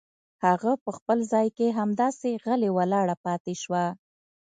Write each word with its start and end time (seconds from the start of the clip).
هغه 0.45 0.71
په 0.83 0.89
خپل 0.97 1.17
ځای 1.31 1.47
کې 1.57 1.75
همداسې 1.79 2.29
غلې 2.43 2.69
ولاړه 2.77 3.15
پاتې 3.25 3.53
شوه. 3.61 3.85